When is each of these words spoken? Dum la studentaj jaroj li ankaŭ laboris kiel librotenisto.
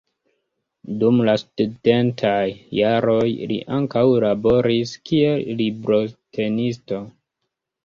Dum 1.01 1.19
la 1.27 1.35
studentaj 1.41 2.39
jaroj 2.79 3.27
li 3.53 3.59
ankaŭ 3.77 4.05
laboris 4.25 4.97
kiel 5.11 5.47
librotenisto. 5.63 7.05